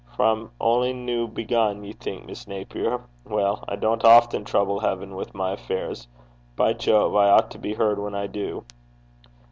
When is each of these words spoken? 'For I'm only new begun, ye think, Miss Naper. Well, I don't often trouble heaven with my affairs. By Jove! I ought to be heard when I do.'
'For 0.17 0.25
I'm 0.25 0.49
only 0.59 0.93
new 0.93 1.27
begun, 1.27 1.83
ye 1.83 1.93
think, 1.93 2.25
Miss 2.25 2.47
Naper. 2.47 3.03
Well, 3.23 3.63
I 3.67 3.75
don't 3.75 4.03
often 4.03 4.43
trouble 4.45 4.79
heaven 4.79 5.13
with 5.15 5.35
my 5.35 5.51
affairs. 5.51 6.07
By 6.55 6.73
Jove! 6.73 7.15
I 7.15 7.29
ought 7.29 7.51
to 7.51 7.59
be 7.59 7.75
heard 7.75 7.99
when 7.99 8.15
I 8.15 8.25
do.' 8.25 8.65